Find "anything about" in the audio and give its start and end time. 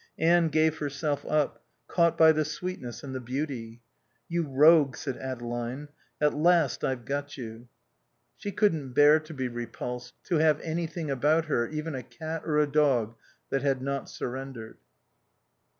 10.61-11.45